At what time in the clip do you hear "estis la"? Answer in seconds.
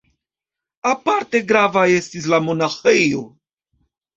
1.99-2.41